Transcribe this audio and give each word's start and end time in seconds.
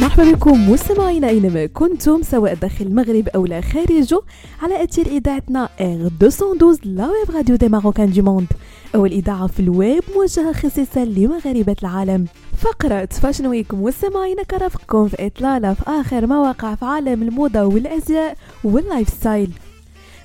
مرحبا 0.00 0.32
بكم 0.32 0.70
مستمعينا 0.70 1.28
أينما 1.28 1.66
كنتم 1.66 2.22
سواء 2.22 2.54
داخل 2.54 2.84
المغرب 2.86 3.28
أو 3.28 3.46
لا 3.46 3.60
خارجه 3.60 4.20
على 4.62 4.84
اثير 4.84 5.06
إذاعتنا 5.06 5.68
R 5.80 6.10
212 6.22 6.80
la 6.84 7.06
web 7.10 7.30
radio 7.36 7.56
des 7.56 7.68
Marocains 7.68 8.10
du 8.10 8.22
monde 8.22 8.46
اول 8.94 9.10
اذاعه 9.12 9.46
في 9.46 9.60
الويب 9.60 10.02
موجهة 10.16 10.52
خصيصا 10.52 11.04
لمغاربة 11.04 11.76
العالم. 11.82 12.26
فقرة 12.56 13.08
Fashion 13.22 13.46
Week 13.46 13.74
مستمعينا 13.74 14.42
كترافقكم 14.42 15.08
في 15.08 15.26
إطلالة 15.26 15.74
في 15.74 15.82
آخر 15.86 16.26
ما 16.26 16.38
وقع 16.38 16.74
في 16.74 16.84
عالم 16.84 17.22
الموضة 17.22 17.62
والأزياء 17.64 18.36
وال 18.64 19.08
lifestyle 19.08 19.50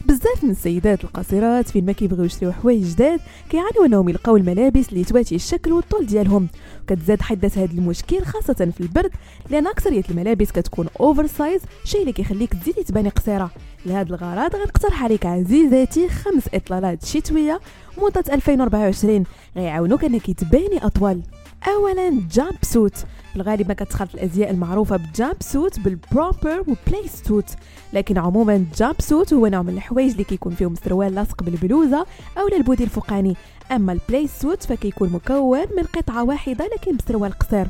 بزاف 0.05 0.43
من 0.43 0.49
السيدات 0.49 1.03
القصيرات 1.03 1.69
فين 1.69 1.85
ما 1.85 1.91
كيبغيو 1.91 2.25
يشريو 2.25 2.51
حوايج 2.51 2.93
جداد 2.93 3.19
كيعانيو 3.49 3.85
انهم 3.85 4.09
يلقاو 4.09 4.37
الملابس 4.37 4.89
اللي 4.89 5.03
تواتي 5.03 5.35
الشكل 5.35 5.71
والطول 5.71 6.05
ديالهم. 6.05 6.47
وكتزاد 6.83 7.21
حدة 7.21 7.51
هذا 7.55 7.71
المشكل 7.73 8.21
خاصة 8.25 8.53
في 8.53 8.81
البرد 8.81 9.11
لأن 9.49 9.67
أكثرية 9.67 10.03
الملابس 10.09 10.51
كتكون 10.51 10.87
oversize 10.99 11.61
شيء 11.83 12.01
اللي 12.01 12.11
كيخليك 12.11 12.53
تزيدي 12.53 12.83
تباني 12.83 13.09
قصيرة. 13.09 13.51
لهذا 13.85 14.09
الغرض 14.09 14.55
غنقترح 14.55 15.03
عليك 15.03 15.25
عزيزاتي 15.25 16.09
خمس 16.09 16.43
إطلالات 16.53 17.05
شتوية 17.05 17.59
موضة 17.97 18.23
2024 18.33 19.23
غيعاونوك 19.57 20.03
أنك 20.03 20.31
تباني 20.31 20.85
أطول. 20.85 21.21
اولا 21.67 22.21
jumpsuit. 22.31 23.05
في 23.33 23.39
الغالب 23.39 23.67
ما 23.67 23.73
كتخلط 23.73 24.13
الأزياء 24.13 24.51
المعروفة 24.51 24.97
بال 24.97 25.05
jumpsuit 25.05 25.35
بال 25.39 25.79
romper 25.79 26.48
و 26.48 26.59
playsuit 26.59 27.45
لكن 27.93 28.17
عموما 28.17 28.65
jumpsuit 28.75 29.33
هو 29.33 29.47
نوع 29.47 29.61
من 29.61 29.73
الحوايج 29.73 30.11
اللي 30.11 30.23
كيكون 30.23 30.55
فيهم 30.55 30.75
سروال 30.75 31.15
لاصق 31.15 31.43
بالبلوزة 31.43 32.05
أو 32.37 32.47
ال 32.47 32.54
body 32.54 32.83
الفوقاني. 32.83 33.35
أما 33.71 33.93
ال 33.93 34.27
playsuit 34.27 34.63
فكيكون 34.63 35.09
مكون 35.09 35.59
من 35.77 35.83
قطعة 35.83 36.23
واحدة 36.23 36.69
لكن 36.77 36.97
بسروال 36.97 37.31
قصير. 37.31 37.67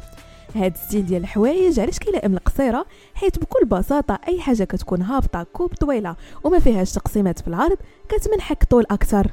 هاد 0.56 0.78
style 0.78 1.06
ديال 1.06 1.22
الحوايج 1.22 1.80
علاش 1.80 2.00
كيلائم 2.00 2.34
القصيره 2.34 2.86
حيت 3.16 3.40
بكل 3.40 3.66
بساطة 3.66 4.20
أي 4.28 4.42
حاجة 4.42 4.64
كتكون 4.64 5.02
هابطة 5.02 5.44
coupe 5.44 5.74
طويلة 5.74 6.16
وما 6.44 6.60
فيهاش 6.60 6.92
تقسيمات 6.92 7.40
في 7.40 7.48
العرض 7.48 7.78
كتمنحك 8.10 8.64
طول 8.64 8.86
أكثر. 8.92 9.32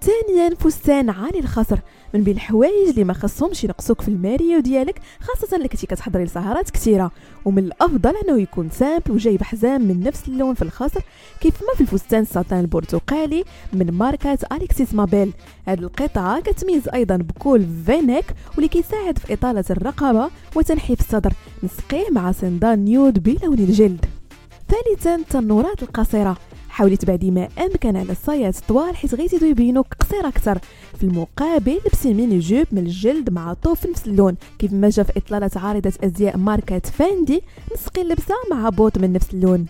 ثانيا 0.00 0.54
فستان 0.54 1.10
عالي 1.10 1.38
الخصر 1.38 1.78
من 2.14 2.22
بين 2.22 2.34
الحوايج 2.34 2.88
اللي 2.88 3.04
ما 3.04 3.12
خصهمش 3.12 3.64
ينقصوك 3.64 4.00
في 4.00 4.08
الماريو 4.08 4.60
ديالك 4.60 5.00
خاصة 5.20 5.56
اللي 5.56 5.68
كنتي 5.68 5.86
كتحضري 5.86 6.24
لسهرات 6.24 6.70
كثيره 6.70 7.10
ومن 7.44 7.58
الأفضل 7.58 8.14
أنه 8.16 8.40
يكون 8.40 8.70
simple 8.70 9.10
وجايب 9.10 9.42
حزام 9.42 9.82
من 9.82 10.00
نفس 10.00 10.28
اللون 10.28 10.54
في 10.54 10.62
الخصر 10.62 11.00
كيف 11.40 11.62
ما 11.62 11.74
في 11.74 11.80
الفستان 11.80 12.22
الساتان 12.22 12.60
البرتقالي 12.60 13.44
من 13.72 13.90
ماركة 13.90 14.38
Alexis 14.52 14.94
Mabille. 14.94 15.32
هذه 15.66 15.78
القطعة 15.78 16.40
كتميز 16.40 16.88
أيضا 16.88 17.16
ب 17.16 17.28
col 17.28 17.66
V-neck 17.86 18.24
واللي 18.54 18.68
كيساعد 18.68 19.18
في 19.18 19.32
إطالة 19.32 19.64
الرقبة 19.70 20.30
وتنحيف 20.56 21.00
الصدر. 21.00 21.32
نسقيه 21.62 22.10
مع 22.10 22.32
sandales 22.32 22.84
nude 22.84 23.22
بلون 23.22 23.58
الجلد. 23.58 24.04
ثالثا 24.68 25.14
التنورات 25.14 25.82
القصيرة. 25.82 26.36
حاولي 26.76 26.96
تبعدي 26.96 27.30
ما 27.30 27.48
امكن 27.58 27.96
على 27.96 28.12
الصايات 28.12 28.58
الطوال 28.58 28.96
حيت 28.96 29.14
غيزيدو 29.14 29.46
يبينوك 29.46 29.86
قصير 29.94 30.28
أكثر. 30.28 30.58
في 30.98 31.04
المقابل 31.04 31.80
لبسي 31.86 32.14
mini-jupe 32.14 32.66
من 32.72 32.78
الجلد 32.78 33.30
مع 33.30 33.54
top 33.54 33.86
نفس 33.86 34.06
اللون 34.06 34.36
كيف 34.58 34.72
ما 34.72 34.88
جا 34.88 35.02
في 35.02 35.12
إطلالة 35.16 35.50
عارضة 35.56 35.92
أزياء 36.04 36.36
ماركة 36.36 36.78
Fendi 36.78 37.42
نسقي 37.74 38.02
اللبسة 38.02 38.34
مع 38.50 38.68
بوط 38.68 38.98
من 38.98 39.12
نفس 39.12 39.34
اللون. 39.34 39.66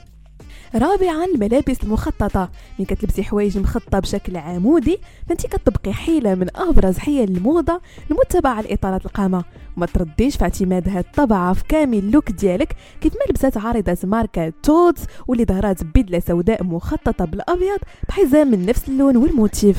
رابعا 0.79 1.25
الملابس 1.25 1.83
المخططة 1.83 2.51
من 2.79 2.85
كتلبسي 2.85 3.23
حوايج 3.23 3.59
مخططة 3.59 3.99
بشكل 3.99 4.37
عمودي 4.37 4.99
فانت 5.29 5.47
كتطبقي 5.47 5.93
حيلة 5.93 6.35
من 6.35 6.47
أبرز 6.57 6.99
حيل 6.99 7.37
الموضة 7.37 7.81
المتبعة 8.11 8.61
لإطالة 8.61 9.01
القامة. 9.05 9.45
وما 9.77 9.87
تردديش 9.87 10.37
في 10.37 10.43
اعتماد 10.43 10.89
هاد 10.89 11.05
الطبعة 11.05 11.53
في 11.53 11.65
كامل 11.69 11.99
ال 11.99 12.05
look 12.05 12.31
ديالك 12.31 12.77
كيف 13.01 13.15
ما 13.15 13.31
لبسات 13.31 13.57
عارضة 13.57 13.97
ماركة 14.05 14.53
Tod's 14.63 15.07
واللي 15.27 15.45
ظهرات 15.45 15.85
بدلة 15.85 16.21
سوداء 16.21 16.65
مخططة 16.65 17.25
بالأبيض 17.25 17.79
بحزام 18.09 18.51
من 18.51 18.67
نفس 18.67 18.89
اللون 18.89 19.17
وال 19.17 19.32
motif. 19.32 19.79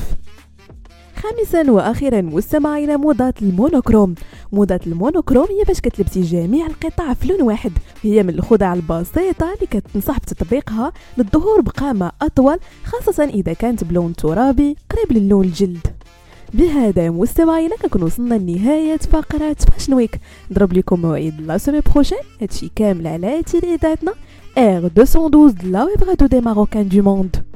خامسا 1.18 1.70
وأخيرا 1.70 2.20
مستمعينا 2.20 2.96
موضة 2.96 3.34
ال 3.42 3.48
monochrome. 3.48 4.14
موضة 4.52 4.80
ال 4.86 4.91
monochrome 4.91 5.46
هي 5.50 5.64
باش 5.64 5.80
كتلبسي 5.80 6.20
جميع 6.20 6.66
القطع 6.66 7.14
في 7.14 7.28
لون 7.28 7.42
واحد. 7.42 7.72
هي 8.02 8.22
من 8.22 8.30
الخدع 8.30 8.74
البسيطة 8.74 9.54
اللي 9.54 9.66
كتنصح 9.70 10.18
بتطبيقها 10.18 10.92
للظهور 11.18 11.60
بقامة 11.60 12.12
أطول 12.22 12.58
خاصة 12.84 13.24
إذا 13.24 13.52
كانت 13.52 13.84
بلون 13.84 14.14
ترابي 14.14 14.76
قريب 14.90 15.22
للون 15.22 15.44
الجلد. 15.44 15.86
بهذا 16.54 17.10
مستمعينا 17.10 17.76
كنكون 17.76 18.02
وصلنا 18.02 18.34
لنهاية 18.34 18.96
فقرة 18.96 19.56
Fashion 19.72 19.94
Week 19.94 20.20
نضرب 20.50 20.72
لكم 20.72 21.00
موعد 21.02 21.40
la 21.40 21.58
semaine 21.58 21.80
prochaine 21.80 22.18
هادشي 22.42 22.70
كامل 22.76 23.06
على 23.06 23.42
إذاعتنا. 23.54 24.12
R 24.58 24.80
212 24.80 25.68
la 25.68 25.84
web 25.84 26.02
radio 26.02 26.28
des 26.28 26.40
Marocains 26.40 26.88
du 26.88 27.02
monde 27.02 27.47